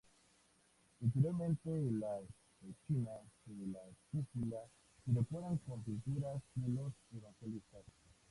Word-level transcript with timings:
Interiormente 0.99 1.69
las 1.91 2.21
pechinas 2.59 3.21
de 3.45 3.67
la 3.67 3.81
cúpula 4.11 4.57
se 5.05 5.11
decoran 5.11 5.57
con 5.57 5.83
pinturas 5.83 6.41
de 6.55 6.69
los 6.73 6.91
evangelistas. 7.15 7.83